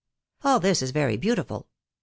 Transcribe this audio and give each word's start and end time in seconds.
All 0.43 0.59
this 0.59 0.81
is 0.81 0.89
very 0.89 1.15
beautiful! 1.15 1.69